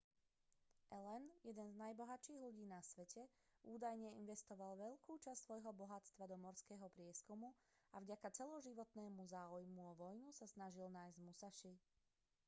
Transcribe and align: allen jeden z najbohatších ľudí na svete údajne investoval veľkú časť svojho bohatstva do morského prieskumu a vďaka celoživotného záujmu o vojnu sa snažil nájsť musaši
allen 0.95 1.25
jeden 1.47 1.69
z 1.69 1.75
najbohatších 1.81 2.37
ľudí 2.45 2.65
na 2.73 2.79
svete 2.91 3.23
údajne 3.73 4.09
investoval 4.21 4.71
veľkú 4.85 5.13
časť 5.25 5.37
svojho 5.43 5.71
bohatstva 5.81 6.23
do 6.31 6.37
morského 6.45 6.87
prieskumu 6.95 7.49
a 7.93 8.01
vďaka 8.01 8.29
celoživotného 8.39 9.21
záujmu 9.35 9.81
o 9.93 9.93
vojnu 10.01 10.29
sa 10.39 10.47
snažil 10.55 10.87
nájsť 10.97 11.17
musaši 11.27 11.73